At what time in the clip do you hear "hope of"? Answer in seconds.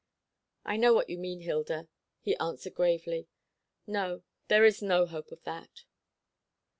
5.05-5.43